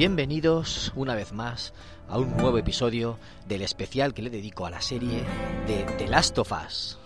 [0.00, 1.74] Bienvenidos una vez más
[2.08, 5.24] a un nuevo episodio del especial que le dedico a la serie
[5.66, 6.98] de The Last of Us.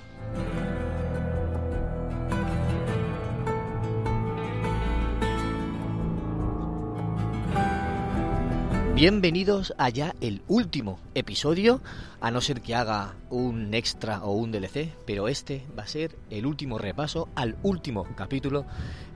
[8.94, 11.82] Bienvenidos a ya el último episodio,
[12.20, 16.16] a no ser que haga un extra o un DLC, pero este va a ser
[16.30, 18.66] el último repaso al último capítulo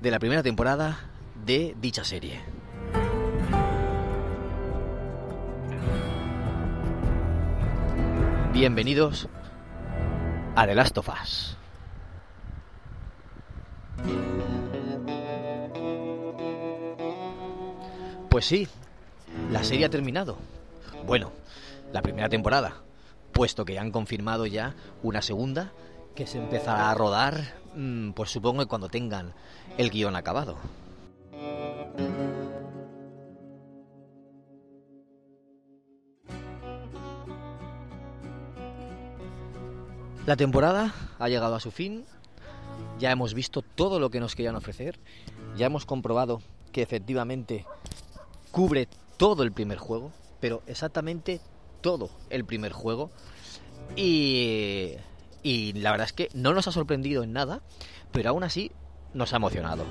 [0.03, 0.99] de la primera temporada
[1.47, 2.58] de dicha serie.
[8.59, 9.29] Bienvenidos
[10.57, 11.57] a The Last of Us.
[18.29, 18.67] Pues sí,
[19.53, 20.39] la serie ha terminado.
[21.07, 21.31] Bueno,
[21.93, 22.83] la primera temporada,
[23.31, 25.71] puesto que han confirmado ya una segunda
[26.17, 27.41] que se empezará a rodar,
[27.77, 29.35] mm, pues supongo que cuando tengan
[29.77, 30.57] el guion acabado.
[40.29, 42.05] La temporada ha llegado a su fin,
[42.99, 45.01] ya hemos visto todo lo que nos querían ofrecer,
[45.57, 47.65] ya hemos comprobado que efectivamente
[48.51, 51.41] cubre todo el primer juego, pero exactamente
[51.81, 53.11] todo el primer juego.
[53.97, 54.97] Y,
[55.77, 57.63] la verdad es que no nos ha sorprendido en nada,
[58.13, 58.71] pero aún así
[59.15, 59.87] nos ha emocionado.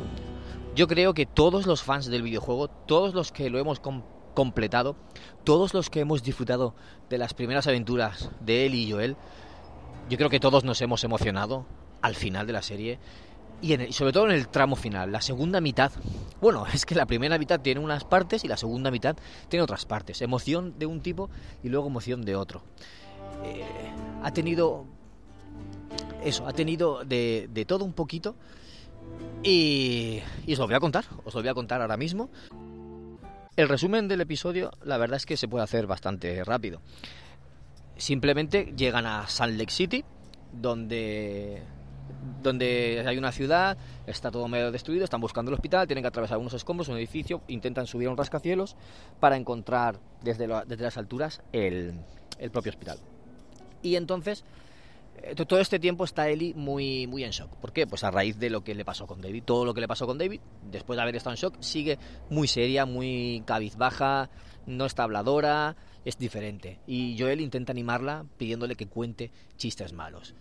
[0.76, 4.04] Yo creo que todos los fans del videojuego, todos los que lo hemos com-
[4.36, 4.98] completado,
[5.44, 6.76] todos los que hemos disfrutado
[7.10, 9.18] de las primeras aventuras de él y Joel,
[10.10, 11.66] yo creo que todos nos hemos emocionado
[12.02, 13.00] al final de la serie
[13.62, 15.92] y, sobre todo en el tramo final, la segunda mitad.
[16.40, 19.16] Bueno, es que la primera mitad tiene unas partes y la segunda mitad
[19.50, 20.22] tiene otras partes.
[20.22, 21.30] Emoción de un tipo
[21.64, 22.64] y luego emoción de otro.
[23.44, 23.64] Eh,
[24.24, 24.86] ha tenido
[26.24, 28.36] eso, ha tenido de, de todo un poquito
[29.44, 32.30] y, y os lo voy a contar, os lo voy a contar ahora mismo.
[33.56, 36.80] El resumen del episodio, la verdad es que se puede hacer bastante rápido.
[37.98, 40.04] Simplemente llegan a Salt Lake City,
[40.54, 41.62] donde
[42.42, 46.38] donde hay una ciudad, está todo medio destruido, están buscando el hospital, tienen que atravesar
[46.38, 48.76] unos escombros, un edificio, intentan subir a un rascacielos
[49.20, 51.94] para encontrar desde, desde las alturas el,
[52.40, 52.98] el propio hospital.
[53.82, 54.44] Y entonces,
[55.22, 57.50] eh, to- todo este tiempo está Ellie muy, muy en shock.
[57.58, 57.86] ¿Por qué?
[57.88, 59.44] Pues a raíz de lo que le pasó con David.
[59.44, 60.40] Todo lo que le pasó con David,
[60.72, 61.98] después de haber estado en shock, sigue
[62.30, 64.30] muy seria, muy cabizbaja,
[64.66, 65.76] no está habladora,
[66.08, 66.80] es diferente.
[66.88, 70.36] Y Joel intenta animarla pidiéndole que cuente chistes malos.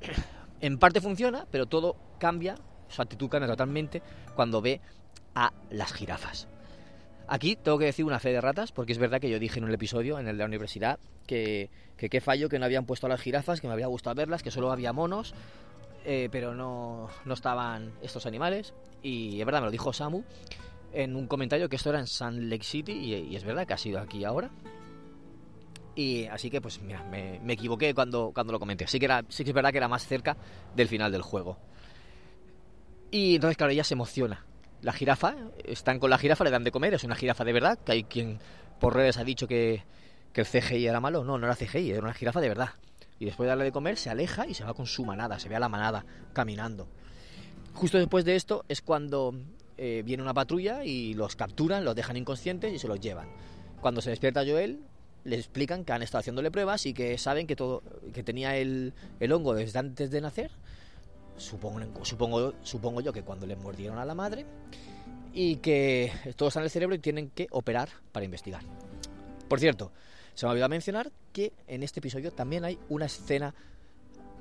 [0.62, 2.54] En parte funciona, pero todo cambia,
[2.88, 4.02] su actitud cambia totalmente
[4.34, 4.82] cuando ve
[5.34, 6.48] a las jirafas.
[7.28, 9.64] Aquí tengo que decir una fe de ratas, porque es verdad que yo dije en
[9.64, 11.70] un episodio, en el de la universidad, que
[12.00, 14.42] que qué fallo que no habían puesto a las jirafas, que me había gustado verlas,
[14.42, 15.34] que solo había monos,
[16.06, 18.72] eh, pero no, no estaban estos animales.
[19.02, 20.24] Y es verdad, me lo dijo Samu
[20.92, 23.78] en un comentario que esto era en Salt Lake City, y, es verdad que ha
[23.78, 24.50] sido aquí ahora.
[25.94, 28.86] Y así que, pues mira, me, me equivoqué cuando, cuando lo comenté.
[28.86, 30.36] Sí que, sí que es verdad que era más cerca
[30.74, 31.58] del final del juego.
[33.10, 34.44] Y entonces, claro, ella se emociona.
[34.82, 35.34] La jirafa,
[35.64, 38.04] están con la jirafa, le dan de comer, es una jirafa de verdad, que hay
[38.04, 38.38] quien
[38.78, 39.84] por redes ha dicho que,
[40.32, 41.24] que el CGI era malo.
[41.24, 42.70] No, no era CGI, era una jirafa de verdad.
[43.18, 45.48] Y después de darle de comer, se aleja y se va con su manada, se
[45.48, 46.88] ve a la manada caminando.
[47.74, 49.34] Justo después de esto es cuando
[49.82, 53.28] eh, viene una patrulla y los capturan, los dejan inconscientes y se los llevan.
[53.80, 54.80] Cuando se despierta Joel,
[55.24, 57.82] le explican que han estado haciéndole pruebas y que saben que todo
[58.12, 60.50] que tenía el, el hongo desde antes de nacer.
[61.38, 64.44] Supongo, supongo, supongo yo que cuando le mordieron a la madre
[65.32, 68.60] y que todo está en el cerebro y tienen que operar para investigar.
[69.48, 69.92] Por cierto,
[70.34, 73.54] se me olvidó mencionar que en este episodio también hay una escena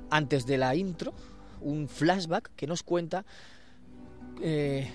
[0.09, 1.13] antes de la intro,
[1.61, 3.23] un flashback que nos cuenta
[4.41, 4.89] eh,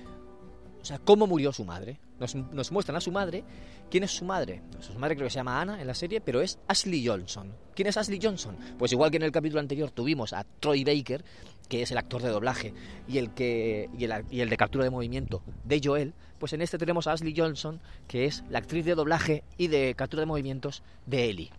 [0.84, 1.98] o sea, cómo murió su madre.
[2.20, 3.42] nos, nos muestran a su madre.
[3.90, 4.60] ¿Quién es su madre?
[4.81, 7.54] Su madre creo que se llama Ana en la serie, pero es Ashley Johnson.
[7.75, 8.54] ¿Quién es Ashley Johnson?
[8.78, 11.25] Pues igual que en el capítulo anterior tuvimos a Troy Baker,
[11.70, 12.75] que es el actor de doblaje
[13.08, 16.60] y el, que, y el, y el de captura de movimiento de Joel, pues en
[16.60, 20.26] este tenemos a Ashley Johnson, que es la actriz de doblaje y de captura de
[20.26, 21.50] movimientos de Ellie.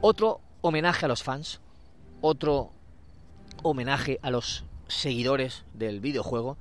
[0.00, 1.60] Otro homenaje a los fans,
[2.22, 2.72] otro
[3.62, 6.56] homenaje a los seguidores del videojuego.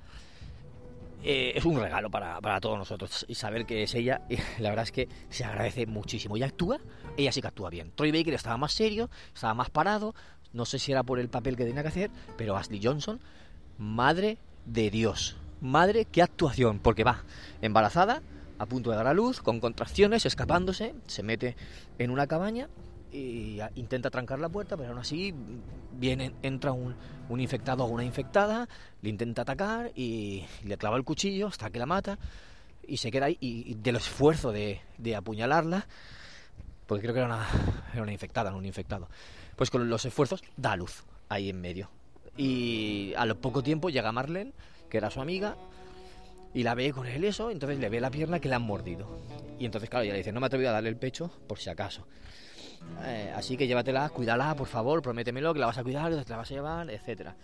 [1.23, 4.21] Eh, es un regalo para, para, todos nosotros y saber que es ella,
[4.59, 6.37] la verdad es que se agradece muchísimo.
[6.37, 6.79] Y actúa,
[7.17, 7.91] ella sí que actúa bien.
[7.95, 10.15] Troy Baker estaba más serio, estaba más parado,
[10.53, 13.19] no sé si era por el papel que tenía que hacer, pero Ashley Johnson,
[13.77, 17.23] madre de Dios, madre, qué actuación, porque va
[17.61, 18.21] embarazada,
[18.57, 21.55] a punto de dar a luz, con contracciones, escapándose, se mete
[21.97, 22.69] en una cabaña
[23.11, 25.33] y intenta trancar la puerta, pero aún así
[25.93, 26.95] viene, entra un,
[27.29, 28.67] un infectado o una infectada,
[29.01, 32.17] le intenta atacar y le clava el cuchillo hasta que la mata
[32.87, 35.87] y se queda ahí y, del esfuerzo de, de, apuñalarla,
[36.87, 37.47] porque creo que era una,
[37.93, 39.09] era una infectada, no un infectado,
[39.55, 41.89] pues con los esfuerzos da luz ahí en medio.
[42.37, 44.53] Y a lo poco tiempo llega Marlene,
[44.89, 45.55] que era su amiga,
[46.53, 49.07] y la ve con el eso, entonces le ve la pierna que le han mordido.
[49.59, 51.69] Y entonces, claro, ella le dice, no me atrevo a darle el pecho por si
[51.69, 52.05] acaso.
[53.03, 56.37] Eh, así que llévatela, cuídala, por favor, prométemelo, que la vas a cuidar, que la
[56.37, 57.35] vas a llevar, etcétera.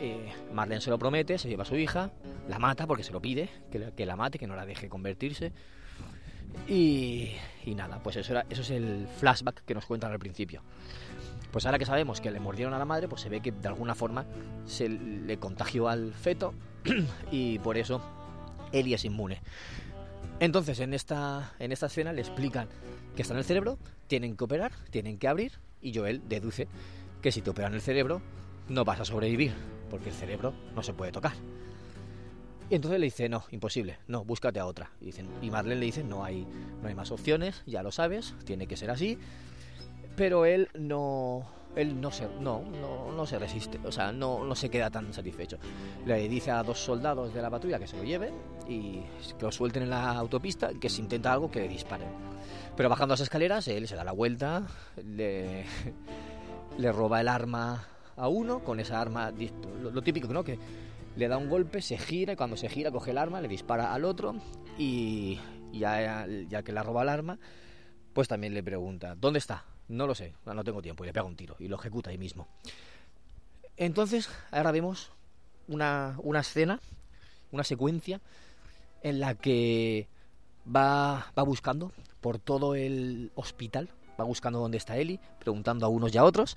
[0.00, 2.10] Eh, Marlene se lo promete, se lleva a su hija,
[2.48, 5.52] la mata porque se lo pide, que, que la mate, que no la deje convertirse.
[6.68, 7.32] Y,
[7.64, 10.62] y, nada, pues eso, era, eso es el flashback que nos cuentan al principio.
[11.50, 13.68] Pues ahora que sabemos que le mordieron a la madre, pues se ve que de
[13.68, 14.24] alguna forma
[14.66, 16.54] se le contagió al feto
[17.30, 18.00] y por eso
[18.72, 19.40] Eli es inmune.
[20.40, 22.68] Entonces en esta, en esta escena le explican
[23.14, 25.52] que está en el cerebro, tienen que operar, tienen que abrir
[25.82, 26.68] y Joel deduce
[27.20, 28.22] que si te operan el cerebro
[28.68, 29.52] no vas a sobrevivir
[29.90, 31.32] porque el cerebro no se puede tocar.
[32.70, 34.92] Y entonces le dice, no, imposible, no, búscate a otra.
[35.00, 36.46] Y, dicen, Marlene le dice, no hay,
[36.80, 39.18] no hay más opciones, ya lo sabes, tiene que ser así.
[40.16, 44.54] Pero él no, él no se, no, no, no se resiste, o sea, no, no
[44.54, 45.58] se queda tan satisfecho.
[46.04, 48.34] Le dice a dos soldados de la patrulla que se lo lleven
[48.68, 49.02] y
[49.38, 52.08] que lo suelten en la autopista, que si intenta algo que le disparen.
[52.76, 54.66] Pero bajando las escaleras, él se da la vuelta,
[55.04, 55.64] le,
[56.92, 59.32] roba el arma a uno, con esa arma,
[59.82, 60.42] lo, lo típico, ¿no?
[60.42, 60.58] Que
[61.16, 63.92] le da un golpe, se gira y cuando se gira coge el arma, le dispara
[63.92, 64.34] al otro
[64.78, 65.38] y
[65.72, 67.38] ya, ya que le ha robado el arma,
[68.12, 69.64] pues también le pregunta, ¿dónde está?
[69.90, 72.18] No lo sé, no tengo tiempo y le pega un tiro y lo ejecuta ahí
[72.18, 72.46] mismo.
[73.76, 75.10] Entonces, ahora vemos
[75.66, 76.80] una, una escena,
[77.50, 78.20] una secuencia
[79.02, 80.06] en la que
[80.64, 86.14] va, va buscando por todo el hospital, va buscando dónde está Eli, preguntando a unos
[86.14, 86.56] y a otros,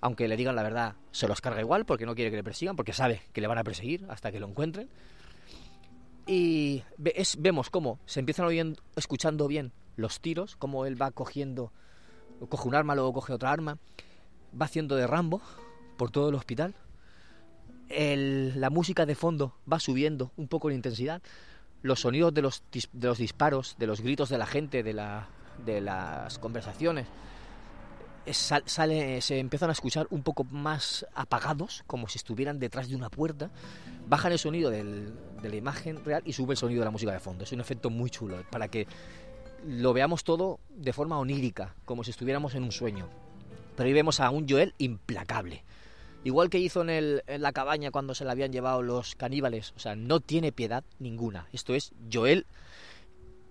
[0.00, 2.76] aunque le digan la verdad, se los carga igual porque no quiere que le persigan,
[2.76, 4.88] porque sabe que le van a perseguir hasta que lo encuentren.
[6.28, 6.84] Y
[7.14, 11.72] es, vemos cómo se empiezan oyendo, escuchando bien los tiros, cómo él va cogiendo,
[12.48, 13.78] coge un arma, luego coge otra arma,
[14.60, 15.40] va haciendo de Rambo
[15.96, 16.74] por todo el hospital.
[17.88, 21.22] El, la música de fondo va subiendo un poco en intensidad,
[21.82, 25.28] los sonidos de los, de los disparos, de los gritos de la gente, de, la,
[25.64, 27.06] de las conversaciones,
[28.32, 33.10] sale, se empiezan a escuchar un poco más apagados, como si estuvieran detrás de una
[33.10, 33.50] puerta.
[34.06, 37.12] Bajan el sonido del, de la imagen real y sube el sonido de la música
[37.12, 37.44] de fondo.
[37.44, 38.86] Es un efecto muy chulo para que
[39.66, 43.08] lo veamos todo de forma onírica, como si estuviéramos en un sueño.
[43.76, 45.64] Pero ahí vemos a un Joel implacable.
[46.24, 49.72] Igual que hizo en, el, la cabaña cuando se la habían llevado los caníbales.
[49.76, 51.48] O sea, no tiene piedad ninguna.
[51.52, 52.46] Esto es Joel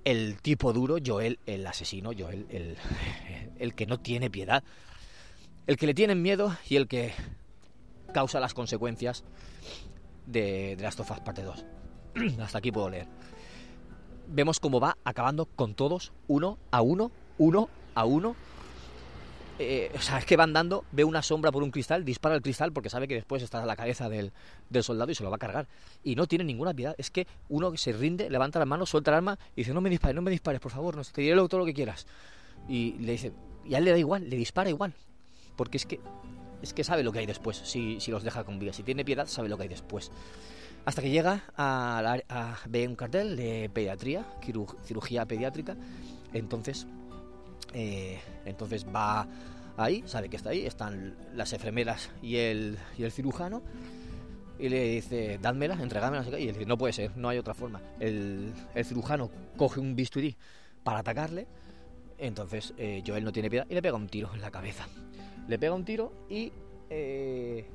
[0.03, 2.77] el tipo duro, Joel el asesino, Joel el,
[3.59, 4.63] el que no tiene piedad,
[5.65, 7.13] el que le tienen miedo y el que
[8.13, 9.23] causa las consecuencias
[10.25, 11.65] de, de las tofas parte 2.
[12.39, 13.07] Hasta aquí puedo leer.
[14.29, 18.35] Vemos cómo va acabando con todos, uno a uno, uno a uno.
[19.59, 22.43] Eh, o sea, es que van dando, ve una sombra por un cristal, dispara el
[22.43, 24.31] cristal porque sabe que después está la cabeza del,
[24.69, 25.67] del, soldado y se lo va a cargar.
[26.03, 26.93] Y no tiene ninguna piedad.
[26.97, 29.89] Es que uno se rinde, levanta las manos, suelta el arma y dice, no me
[29.89, 32.05] dispares, no me dispares, por favor, no, te diré todo lo que quieras.
[32.67, 33.33] Y le dice,
[33.65, 34.93] y a él le da igual, le dispara igual.
[35.55, 35.99] Porque es que,
[36.61, 38.73] es que sabe lo que hay después, si, si los deja con vida.
[38.73, 40.11] Si tiene piedad, sabe lo que hay después.
[40.87, 44.25] Hasta que llega a, la, a ve un cartel de pediatría,
[44.85, 45.75] cirugía pediátrica.
[46.31, 46.87] Entonces,
[47.73, 49.27] eh, entonces va
[49.75, 53.61] ahí, sabe que está ahí, están las enfermeras y el, y el cirujano.
[54.59, 56.23] Y le dice, dádmela, entregámela.
[56.39, 57.81] Y él dice, no puede ser, no hay otra forma.
[57.99, 60.37] El, el cirujano coge un bisturí
[60.85, 61.47] para atacarle
[62.17, 64.87] entonces eh, Joel no tiene piedad y le pega un tiro en la cabeza.
[65.47, 66.51] Le pega un tiro y
[66.89, 67.65] eh,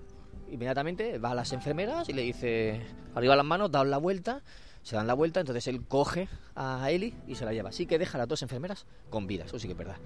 [0.52, 2.82] inmediatamente va a las enfermeras y le dice,
[3.14, 4.42] arriba las manos, daos la vuelta,
[4.82, 7.72] se dan la vuelta, entonces él coge a Ellie y se la lleva.
[7.72, 9.96] Sí que deja a las dos enfermeras con vida, eso sí que es verdad.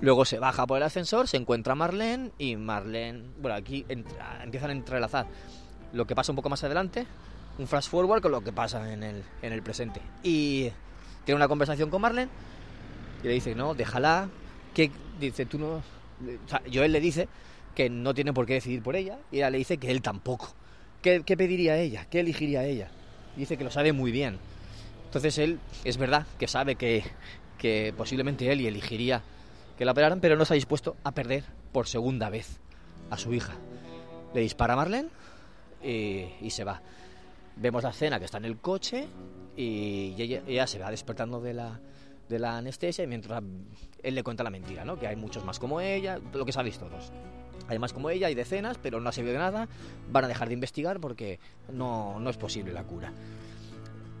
[0.00, 4.72] Luego se baja por el ascensor, se encuentra Marlene y Marlene, bueno, aquí empiezan a
[4.72, 5.26] entrelazar
[5.92, 7.06] lo que pasa un poco más adelante,
[7.58, 10.00] un flash forward con lo que pasa en el, en el presente.
[10.22, 10.70] Y
[11.24, 12.30] tiene una conversación con Marlene
[13.22, 14.28] y le dice, no, déjala,
[14.72, 15.82] que dice, tú no...
[16.20, 17.28] O sea, le dice
[17.74, 20.54] que no tiene por qué decidir por ella y ella le dice que él tampoco.
[21.02, 22.06] ¿Qué, qué pediría ella?
[22.10, 22.90] ¿Qué elegiría ella?
[23.36, 24.38] dice que lo sabe muy bien.
[25.06, 27.02] Entonces él, es verdad que sabe que,
[27.58, 29.22] que posiblemente él y elegiría
[29.76, 32.60] que la operaran, pero no está dispuesto a perder por segunda vez
[33.08, 33.54] a su hija.
[34.34, 35.08] Le dispara a Marlene
[35.82, 36.80] y, se va.
[37.56, 39.08] Vemos la escena que está en el coche
[39.56, 41.80] y ella, se va despertando de la,
[42.30, 43.42] de la anestesia y mientras
[44.02, 44.98] él le cuenta la mentira, ¿no?
[44.98, 47.12] Que hay muchos más como ella, lo que sabéis todos.
[47.68, 49.68] Hay más como ella, hay decenas, pero no ha servido de nada.
[50.10, 51.38] Van a dejar de investigar porque
[51.72, 53.12] no, no es posible la cura.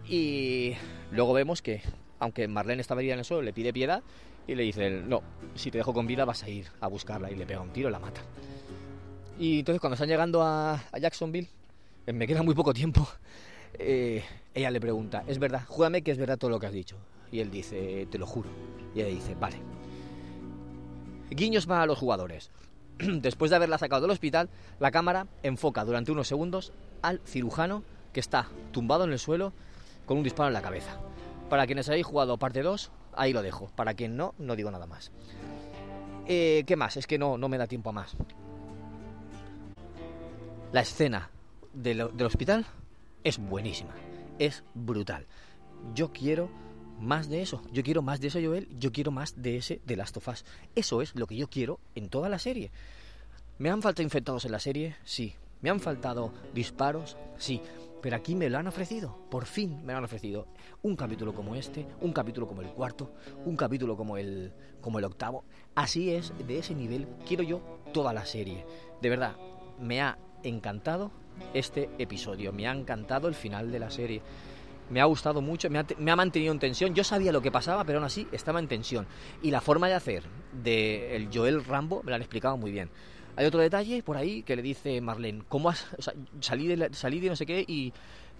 [0.06, 0.74] Y
[1.12, 1.80] luego vemos que,
[2.18, 4.02] aunque Marlene está herida en el suelo, le pide piedad
[4.46, 5.22] y le dice, no,
[5.54, 7.88] si te dejo con vida vas a ir a buscarla y le pega un tiro
[7.88, 8.20] y la mata.
[9.38, 11.48] Y entonces cuando están llegando a, Jacksonville,
[12.06, 13.06] eh, me queda muy poco tiempo,
[13.74, 16.96] eh, ella le pregunta, es verdad, júrame que es verdad todo lo que has dicho.
[17.30, 18.48] Y él dice, te lo juro.
[18.94, 19.56] Y ella dice, vale.
[21.30, 22.50] Guiños para los jugadores.
[22.98, 26.72] Después de haberla sacado del hospital, la cámara enfoca durante unos segundos
[27.02, 29.52] al cirujano que está tumbado en el suelo
[30.06, 30.98] con un disparo en la cabeza.
[31.48, 33.70] Para quienes habéis jugado parte 2, ahí lo dejo.
[33.76, 35.12] Para quien no, no digo nada más.
[36.26, 36.96] Eh, ¿Qué más?
[36.96, 38.16] Es que no, no me da tiempo a más.
[40.72, 41.30] La escena
[41.72, 42.66] del, hospital
[43.24, 43.92] es buenísima.
[44.38, 45.26] Es brutal.
[45.94, 46.48] Yo quiero
[47.00, 47.62] más de eso.
[47.72, 48.68] Yo quiero más de eso, Joel.
[48.78, 50.44] Yo quiero más de ese de Last of Us.
[50.74, 52.70] Eso es lo que yo quiero en toda la serie.
[53.58, 54.96] ¿Me han faltado infectados en la serie?
[55.04, 55.34] Sí.
[55.60, 57.16] ¿Me han faltado disparos?
[57.38, 57.60] Sí.
[58.00, 60.46] Pero aquí me lo han ofrecido, por fin me lo han ofrecido.
[60.82, 63.12] Un capítulo como este, un capítulo como el cuarto,
[63.44, 65.44] un capítulo como el, como el octavo.
[65.74, 67.60] Así es, de ese nivel quiero yo
[67.92, 68.64] toda la serie.
[69.02, 69.36] De verdad,
[69.78, 71.10] me ha encantado
[71.52, 74.22] este episodio, me ha encantado el final de la serie.
[74.90, 76.94] Me ha gustado mucho, me ha, me ha mantenido en tensión.
[76.94, 79.06] Yo sabía lo que pasaba, pero aún así estaba en tensión.
[79.42, 80.24] Y la forma de hacer
[80.62, 82.90] de el Joel Rambo me lo han explicado muy bien.
[83.36, 85.86] Hay otro detalle por ahí que le dice Marlene, ¿cómo has,
[86.40, 87.92] salí, de de no sé qué y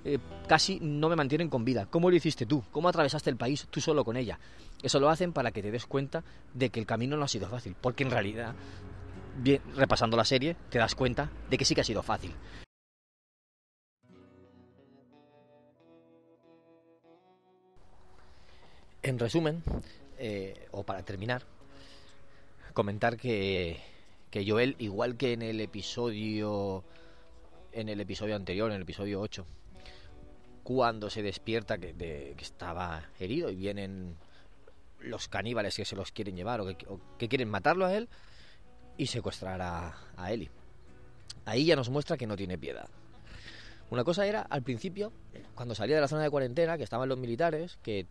[0.04, 1.86] eh, casi no me mantienen con vida?
[1.86, 2.64] ¿Cómo lo hiciste tú?
[2.72, 4.38] ¿Cómo atravesaste el país tú solo con ella?
[4.82, 7.48] Eso lo hacen para que te des cuenta de que el camino no ha sido
[7.48, 8.54] fácil, porque en realidad,
[9.38, 12.32] bien, repasando la serie, te das cuenta de que sí que ha sido fácil.
[19.02, 19.62] En resumen,
[20.18, 21.42] eh, o para terminar,
[22.74, 23.80] comentar que
[24.30, 26.84] que Joel, igual que en el episodio
[27.72, 29.46] en el episodio anterior, en el episodio 8,
[30.62, 34.16] cuando se despierta que, que estaba herido y vienen
[34.98, 38.08] los caníbales que se los quieren llevar o que, quieren matarlo a él
[38.96, 40.50] y secuestrar a, a Ellie.
[41.44, 42.88] Ahí ya nos muestra que no tiene piedad.
[43.88, 45.12] Una cosa era al principio,
[45.54, 48.06] cuando salía de la zona de cuarentena, que estaban los militares, que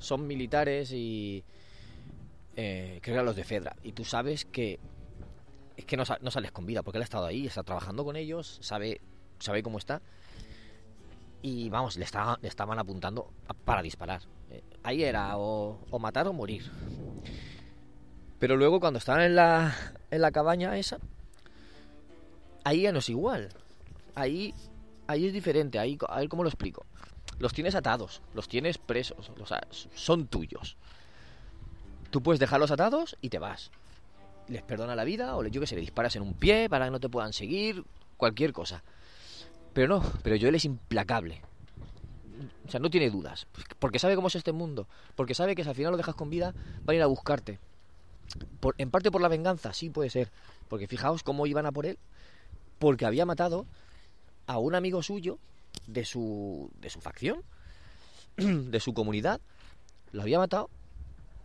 [0.00, 1.44] son militares y
[2.56, 3.76] eh, que eran los de Fedra.
[3.84, 4.80] Y tú sabes que
[5.76, 8.58] es que no, sales con vida, porque él ha estado ahí, está trabajando con ellos,
[8.60, 9.00] sabe,
[9.38, 10.02] sabe cómo está.
[11.42, 12.06] Y vamos, le,
[12.42, 13.30] le estaban apuntando
[13.64, 14.22] para disparar.
[14.50, 16.70] Eh, ahí era o, matar o morir.
[18.38, 19.74] Pero luego cuando estaban en la,
[20.10, 20.98] en la cabaña esa,
[22.64, 23.48] ahí ya no es igual.
[24.14, 24.52] Ahí,
[25.06, 25.78] ahí es diferente.
[25.78, 26.84] Ahí, a ver cómo lo explico.
[27.40, 29.46] Los tienes atados, los tienes presos, o
[29.94, 30.76] son tuyos.
[32.10, 33.72] Tú puedes dejarlos atados y te vas
[34.50, 36.90] les perdona la vida o yo que sé, le disparas en un pie para que
[36.90, 37.84] no te puedan seguir,
[38.16, 38.82] cualquier cosa.
[39.72, 41.40] Pero no, pero Joel es implacable.
[42.66, 43.46] O sea, no tiene dudas.
[43.78, 44.88] Porque sabe cómo es este mundo.
[45.14, 46.52] Porque sabe que si al final lo dejas con vida,
[46.84, 47.58] van a ir a buscarte.
[48.78, 50.30] En parte por la venganza, sí puede ser.
[50.68, 51.98] Porque fijaos cómo iban a por él.
[52.78, 53.66] Porque había matado
[54.46, 55.38] a un amigo suyo
[55.86, 57.42] de su, de su facción,
[58.36, 59.40] de su comunidad.
[60.12, 60.70] Lo había matado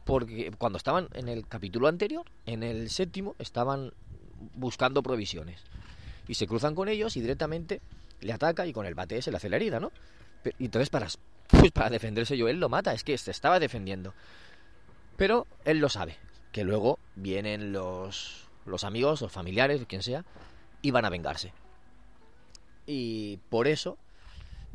[0.05, 3.91] porque cuando estaban en el capítulo anterior, en el séptimo, estaban
[4.53, 5.61] buscando provisiones.
[6.27, 7.81] Y se cruzan con ellos y directamente
[8.21, 9.91] le ataca y con el bate se le hace la herida, ¿no?
[10.59, 11.07] y entonces para,
[11.47, 14.13] pues para defenderse yo, él lo mata, es que se estaba defendiendo.
[15.17, 16.17] Pero él lo sabe,
[16.51, 20.25] que luego vienen los, los amigos, los familiares, quien sea,
[20.81, 21.53] y van a vengarse.
[22.85, 23.97] Y por eso,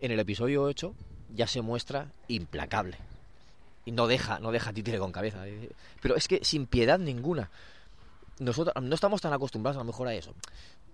[0.00, 0.94] en el episodio 8,
[1.34, 2.96] ya se muestra implacable
[3.84, 5.44] y no deja, no deja títere con cabeza.
[6.00, 7.50] Pero es que sin piedad ninguna.
[8.38, 10.34] Nosotros no estamos tan acostumbrados a lo mejor a eso.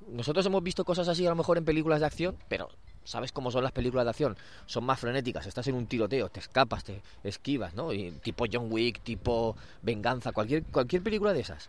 [0.08, 2.68] Nosotros hemos visto cosas así a lo mejor en películas de acción, pero
[3.04, 4.36] sabes cómo son las películas de acción,
[4.66, 7.92] son más frenéticas, estás en un tiroteo, te escapas, te esquivas, ¿no?
[7.92, 11.68] Y tipo John Wick, tipo Venganza, cualquier, cualquier película de esas,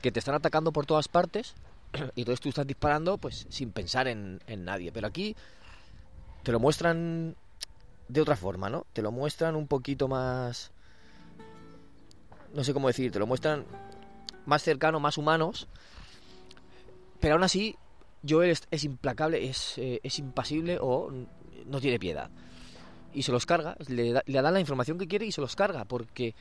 [0.00, 1.54] que te están atacando por todas partes
[2.16, 4.90] y entonces tú estás disparando pues sin pensar en, en nadie.
[4.90, 5.36] Pero aquí
[6.44, 7.34] te lo muestran
[8.08, 8.86] de otra forma, ¿no?
[8.92, 10.70] Te lo muestran un poquito más...
[12.52, 13.64] No sé cómo decir, te lo muestran
[14.46, 15.66] más cercano, más humanos.
[17.18, 17.76] Pero aún así,
[18.28, 21.10] Joel es, es implacable, es, eh, es, impasible o
[21.66, 22.30] no tiene piedad.
[23.12, 25.56] Y se los carga, le, da, le dan la información que quiere y se los
[25.56, 26.34] carga, porque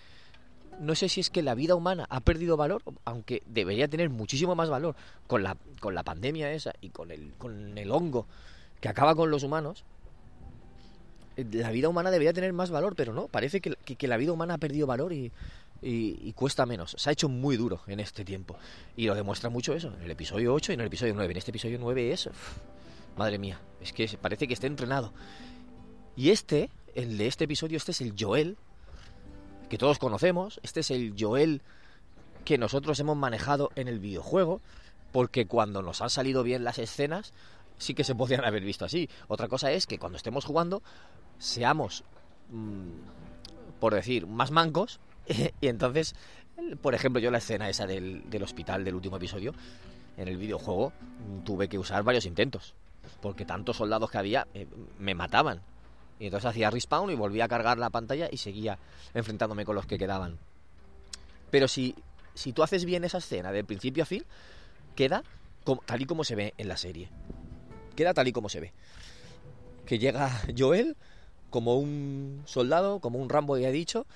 [0.79, 4.53] no sé si es que la vida humana ha perdido valor, aunque debería tener muchísimo
[4.53, 4.95] más valor
[5.27, 8.27] con la, con la pandemia esa y con el, con el hongo
[8.81, 9.86] que acaba con los humanos
[11.36, 14.56] la vida humana debería tener más valor, pero no, parece que, que, la vida humana
[14.56, 15.32] ha perdido valor y,
[15.82, 16.96] y, cuesta menos.
[16.98, 18.56] Se ha hecho muy duro en este tiempo.
[18.96, 21.32] Y lo demuestra mucho eso, en el episodio 8 y en el episodio 9.
[21.32, 22.30] En este episodio 9 es...
[23.18, 25.13] Madre mía, es que parece que esté entrenado.
[26.16, 28.58] Y este, el de este episodio, este es el Joel,
[29.70, 30.60] que todos conocemos.
[30.63, 31.62] Este es el Joel
[32.44, 34.62] que nosotros hemos manejado en el videojuego,
[35.12, 37.34] porque cuando nos han salido bien las escenas,
[37.78, 39.10] sí que se podrían haber visto así.
[39.28, 40.82] Otra cosa es que cuando estemos jugando,
[41.38, 42.04] seamos,
[42.50, 42.90] mmm,
[43.80, 45.00] por decir, más mancos
[45.62, 46.16] y entonces,
[46.82, 49.54] por ejemplo, yo la escena esa del, del, hospital del último episodio,
[50.18, 50.94] en el videojuego,
[51.44, 52.75] tuve que usar varios intentos.
[53.22, 54.68] Porque tantos soldados que había eh,
[55.00, 55.62] me mataban.
[56.20, 58.78] Y entonces hacía respawn y volvía a cargar la pantalla y seguía
[59.13, 60.38] enfrentándome con los que quedaban.
[61.50, 61.96] Pero si,
[62.34, 64.24] si tú haces bien esa escena de principio a fin,
[64.96, 65.24] queda
[65.86, 67.10] tal y como se ve en la serie.
[67.96, 68.74] Queda tal y como se ve.
[69.86, 70.96] Que llega Joel
[71.53, 74.07] como un soldado, como un Rambo ya he dicho,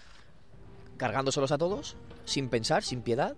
[0.98, 3.36] cargándoselos a todos, sin pensar, sin piedad,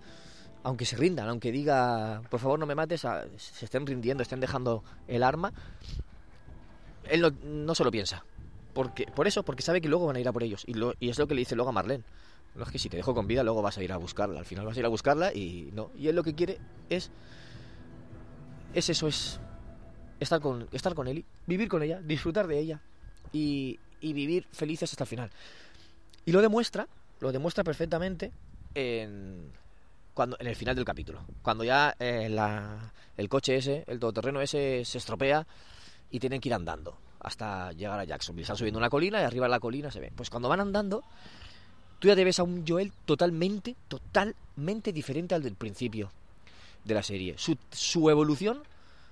[0.63, 4.85] aunque se rindan, aunque diga, por favor no me mates, se estén rindiendo, estén dejando
[5.09, 5.51] el arma,
[7.09, 8.23] él no, se lo piensa.
[8.73, 10.63] Porque, por eso, porque sabe que luego van a ir a por ellos.
[10.65, 12.05] Y, es lo que le dice luego a Marlene.
[12.55, 14.39] No es que si te dejo con vida, luego vas a ir a buscarla.
[14.39, 15.91] Al final vas a ir a buscarla y no.
[15.97, 16.57] Y él lo que quiere
[16.89, 17.11] es.
[18.73, 19.41] Es eso, es.
[20.21, 22.81] Estar con, estar con Ellie, vivir con ella, disfrutar de ella
[23.33, 25.31] y, y vivir felices hasta el final.
[26.25, 26.87] Y lo demuestra
[27.19, 28.31] lo demuestra perfectamente
[28.73, 29.51] en,
[30.13, 31.21] cuando, en el final del capítulo.
[31.41, 32.29] Cuando ya eh,
[33.17, 35.45] el coche ese, el todoterreno ese, se estropea
[36.11, 38.43] y tienen que ir andando hasta llegar a Jacksonville.
[38.43, 40.11] Están subiendo una colina y arriba de la colina se ve.
[40.15, 41.03] Pues cuando van andando,
[41.99, 46.11] tú ya te ves a un Joel totalmente, totalmente diferente al del principio
[46.85, 47.35] de la serie.
[47.37, 48.63] Su, su evolución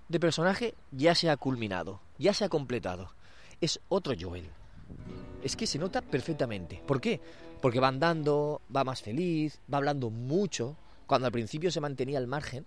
[0.07, 3.11] de personaje ya se ha culminado, ya se ha completado.
[3.59, 4.49] Es otro Joel.
[5.43, 6.81] Es que se nota perfectamente.
[6.85, 7.21] ¿Por qué?
[7.61, 10.77] Porque va andando, va más feliz, va hablando mucho.
[11.05, 12.65] Cuando al principio se mantenía al margen,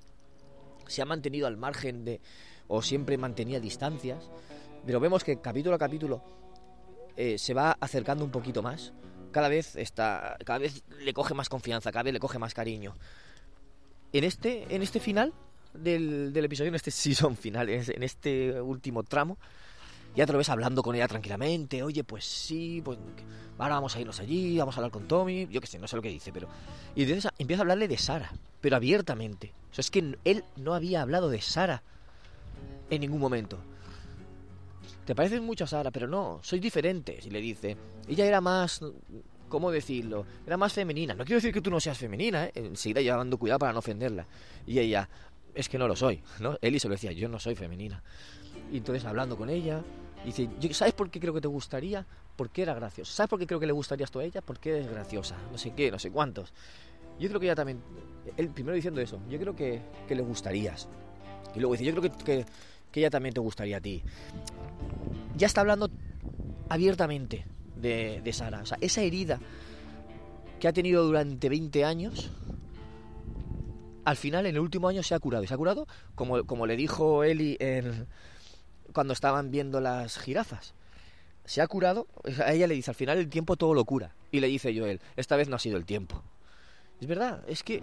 [0.86, 2.20] se ha mantenido al margen de.
[2.68, 4.30] o siempre mantenía distancias.
[4.86, 6.22] Pero vemos que capítulo a capítulo
[7.16, 8.92] eh, se va acercando un poquito más.
[9.32, 10.36] Cada vez está.
[10.44, 12.96] cada vez le coge más confianza, cada vez le coge más cariño.
[14.12, 15.32] En este, en este final
[15.74, 19.38] del, del episodio, en este season final, en este último tramo,
[20.14, 22.98] ya te lo ves hablando con ella tranquilamente, oye, pues sí, pues
[23.58, 25.96] ahora vamos a irnos allí, vamos a hablar con Tommy, yo qué sé, no sé
[25.96, 26.48] lo que dice, pero...
[26.94, 29.52] Y entonces empieza a hablarle de Sara, pero abiertamente.
[29.70, 31.82] O sea, es que él no había hablado de Sara
[32.88, 33.58] en ningún momento.
[35.04, 37.76] Te pareces mucho a Sara, pero no, sois diferentes, y le dice.
[38.08, 38.80] Ella era más...
[39.48, 40.24] ¿Cómo decirlo?
[40.46, 41.12] Era más femenina.
[41.12, 42.52] No quiero decir que tú no seas femenina, ¿eh?
[42.54, 44.24] Enseguida llevando cuidado para no ofenderla.
[44.64, 45.08] Y ella,
[45.54, 46.58] es que no lo soy, ¿no?
[46.60, 48.02] Eli se lo decía, yo no soy femenina.
[48.72, 49.82] Y entonces hablando con ella,
[50.24, 52.06] dice, ¿sabes por qué creo que te gustaría?
[52.36, 53.12] Porque era graciosa.
[53.12, 54.40] ¿Sabes por qué creo que le gustarías tú a ella?
[54.40, 55.36] Porque eres graciosa.
[55.50, 56.52] No sé qué, no sé cuántos.
[57.18, 57.82] Yo creo que ella también,
[58.36, 60.88] él primero diciendo eso, yo creo que, que le gustarías.
[61.54, 62.46] Y luego dice, yo creo que, que,
[62.90, 64.02] que, ella también te gustaría a ti.
[65.36, 65.90] Ya está hablando
[66.68, 67.44] abiertamente
[67.76, 68.62] de, de Sara.
[68.62, 69.40] O sea, esa herida
[70.60, 72.30] que ha tenido durante 20 años,
[74.04, 75.44] al final, en el último año, se ha curado.
[75.44, 77.58] Y se ha curado, como, como le dijo Eli
[78.92, 80.74] cuando estaban viendo las jirafas.
[81.44, 82.06] Se ha curado,
[82.44, 84.14] a ella le dice, al final el tiempo todo lo cura.
[84.30, 86.22] Y le dice Joel, esta vez no ha sido el tiempo.
[87.00, 87.82] Es verdad, es que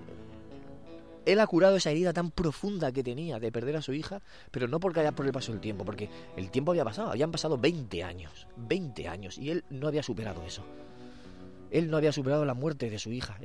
[1.26, 4.68] él ha curado esa herida tan profunda que tenía de perder a su hija, pero
[4.68, 7.58] no porque haya por el paso del tiempo, porque el tiempo había pasado, habían pasado
[7.58, 10.64] 20 años, 20 años, y él no había superado eso.
[11.72, 13.38] Él no había superado la muerte de su hija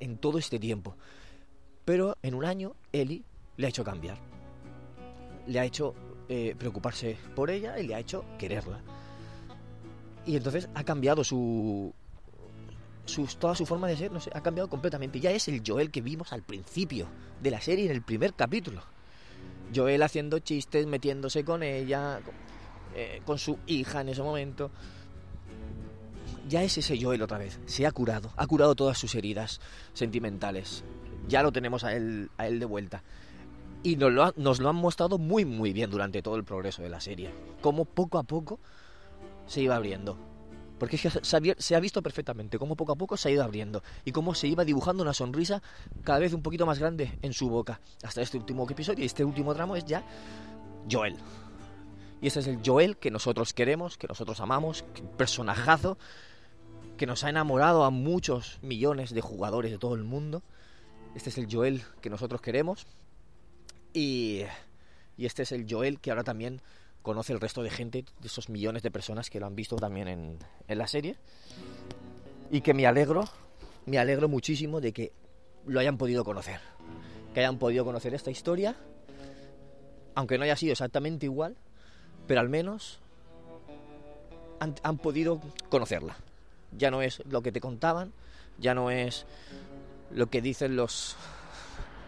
[0.00, 0.96] en todo este tiempo.
[1.84, 3.24] Pero en un año, Eli
[3.56, 4.18] le ha hecho cambiar.
[5.46, 5.94] Le ha hecho
[6.28, 8.80] eh, preocuparse por ella y le ha hecho quererla.
[10.24, 11.92] Y entonces ha cambiado su,
[13.38, 15.18] toda su forma de ser, no sé, ha cambiado completamente.
[15.18, 17.08] Ya es el Joel que vimos al principio
[17.42, 18.82] de la serie, en el primer capítulo.
[19.74, 22.20] Joel haciendo chistes, metiéndose con ella.
[22.94, 24.70] eh, con su hija en ese momento.
[26.48, 29.60] Ya es ese Joel otra vez, se ha curado, ha curado todas sus heridas
[29.94, 30.84] sentimentales.
[31.28, 33.02] Ya lo tenemos a él, a él de vuelta.
[33.82, 36.88] Y nos lo, nos lo han mostrado muy muy bien durante todo el progreso de
[36.88, 37.30] la serie.
[37.60, 38.60] Cómo poco a poco
[39.46, 40.16] se iba abriendo.
[40.78, 43.44] Porque es que se, se ha visto perfectamente cómo poco a poco se ha ido
[43.44, 45.62] abriendo y cómo se iba dibujando una sonrisa
[46.02, 47.80] cada vez un poquito más grande en su boca.
[48.02, 50.02] Hasta este último episodio y este último tramo es ya
[50.90, 51.16] Joel.
[52.20, 55.98] Y este es el Joel que nosotros queremos, que nosotros amamos, que personajazo,
[56.96, 60.42] que nos ha enamorado a muchos millones de jugadores de todo el mundo.
[61.14, 62.86] Este es el Joel que nosotros queremos.
[63.92, 64.42] Y,
[65.18, 66.60] este es el Joel que ahora también
[67.02, 70.08] conoce el resto de gente, de esos millones de personas que lo han visto también
[70.08, 71.16] en, la serie.
[72.50, 73.28] Y que me alegro,
[73.86, 75.12] me alegro muchísimo de que
[75.66, 76.60] lo hayan podido conocer.
[77.34, 78.76] Que hayan podido conocer esta historia,
[80.14, 81.56] aunque no haya sido exactamente igual,
[82.26, 83.00] pero al menos
[84.60, 86.16] han podido conocerla.
[86.76, 88.12] Ya no es lo que te contaban,
[88.58, 89.26] ya no es
[90.14, 91.16] lo que dicen los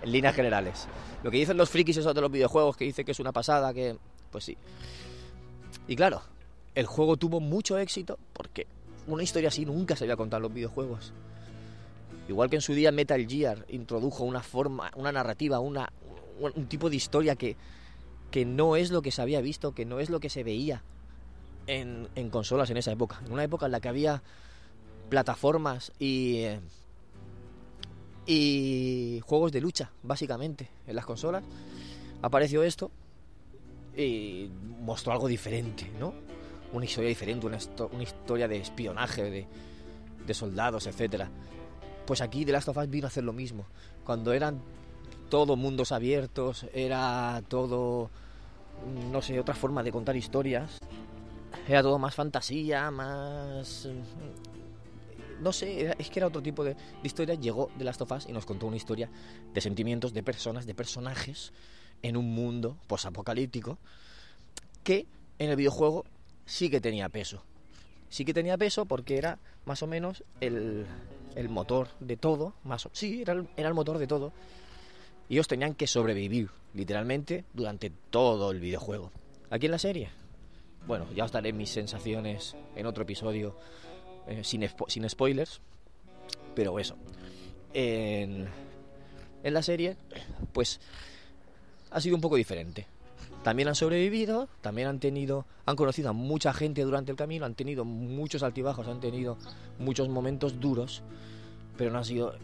[0.03, 0.87] en líneas generales.
[1.23, 3.73] Lo que dicen los frikis esos de los videojuegos, que dicen que es una pasada,
[3.73, 3.97] que
[4.31, 4.57] pues sí.
[5.89, 6.23] Y claro,
[6.75, 8.67] el juego tuvo mucho éxito porque
[9.07, 11.13] una historia así nunca se había contado en los videojuegos.
[12.29, 15.93] Igual que en su día Metal Gear introdujo una forma, una narrativa, una,
[16.41, 17.57] un tipo de historia que,
[18.31, 20.83] que no es lo que se había visto, que no es lo que se veía
[21.67, 23.21] en, en consolas en esa época.
[23.27, 24.23] En una época en la que había
[25.11, 26.47] plataformas y,
[28.27, 31.45] y juegos de lucha, básicamente, en las consolas,
[32.23, 32.91] apareció esto
[33.97, 36.15] y mostró algo diferente, ¿no?
[36.73, 37.59] Una historia diferente, una,
[37.93, 39.47] una historia de espionaje,
[40.27, 41.29] de, soldados, etcétera.
[42.07, 43.67] Pues aquí The Last of Us vino a hacer lo mismo.
[44.05, 44.61] Cuando eran
[45.29, 48.11] todo mundos abiertos, era todo,
[49.13, 50.81] no sé, otra forma de contar historias.
[51.69, 53.89] Era todo más fantasía, más...
[55.41, 57.35] No sé, es que era otro tipo de, de historia.
[57.35, 59.11] Llegó The Last of Us y nos contó una historia
[59.53, 61.53] de sentimientos, de personas, de personajes
[62.03, 63.79] en un mundo posapocalíptico
[64.83, 65.07] que
[65.39, 66.05] en el videojuego
[66.45, 67.43] sí que tenía peso.
[68.09, 70.87] Sí que tenía peso porque era más o menos el,
[71.35, 72.55] el motor de todo.
[72.63, 74.33] Más, sí, era el, era el motor de todo.
[75.29, 79.11] Y ellos tenían que sobrevivir, literalmente, durante todo el videojuego.
[79.51, 80.11] Aquí en la serie,
[80.87, 83.57] bueno, ya os daré mis sensaciones en otro episodio
[84.27, 85.61] eh, sin, sin spoilers.
[86.55, 86.97] Pero eso.
[87.73, 88.47] En,
[89.43, 89.97] en la serie,
[90.53, 90.81] pues
[91.91, 92.87] ha sido un poco diferente.
[93.43, 97.55] También han sobrevivido, también han tenido, han conocido a mucha gente durante el camino, han
[97.55, 99.37] tenido muchos altibajos, han tenido
[99.79, 101.03] muchos momentos duros,
[101.77, 102.35] pero no han sido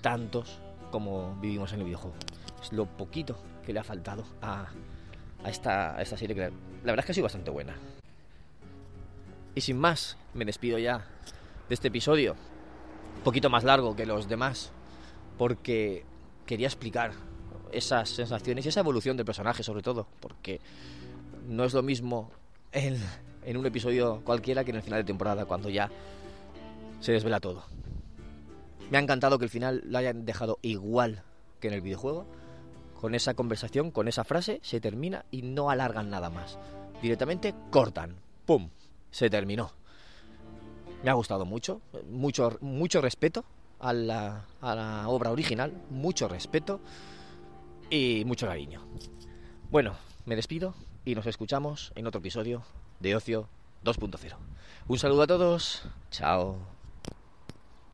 [0.00, 0.60] tantos
[0.92, 2.16] como vivimos en el videojuego.
[2.62, 4.68] Es lo poquito que le ha faltado a,
[5.42, 7.74] a, esta, esta serie la verdad es que ha sido bastante buena.
[9.54, 11.06] Y sin más, me despido ya
[11.68, 12.34] de este episodio,
[13.16, 14.72] un poquito más largo que los demás,
[15.38, 16.04] porque
[16.46, 17.12] quería explicar
[17.72, 20.60] esas sensaciones y esa evolución del personaje sobre todo, porque
[21.48, 22.30] no es lo mismo
[22.72, 22.98] en,
[23.44, 25.90] en un episodio cualquiera que en el final de temporada, cuando ya
[27.00, 27.64] se desvela todo.
[28.90, 31.22] Me ha encantado que el final lo hayan dejado igual
[31.60, 32.26] que en el videojuego.
[33.00, 36.58] Con esa conversación, con esa frase, se termina y no alargan nada más.
[37.02, 38.16] Directamente cortan.
[38.46, 38.70] ¡Pum!
[39.14, 39.70] Se terminó.
[41.04, 41.80] Me ha gustado mucho.
[42.10, 43.44] Mucho, mucho respeto
[43.78, 45.72] a la, a la obra original.
[45.88, 46.80] Mucho respeto
[47.90, 48.80] y mucho cariño.
[49.70, 49.94] Bueno,
[50.26, 50.74] me despido
[51.04, 52.64] y nos escuchamos en otro episodio
[52.98, 53.48] de Ocio
[53.84, 54.34] 2.0.
[54.88, 55.82] Un saludo a todos.
[56.10, 56.73] Chao.